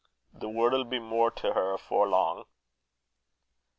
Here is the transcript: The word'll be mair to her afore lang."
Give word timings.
The 0.33 0.49
word'll 0.49 0.85
be 0.85 0.97
mair 0.97 1.29
to 1.29 1.53
her 1.53 1.75
afore 1.75 2.09
lang." 2.09 2.45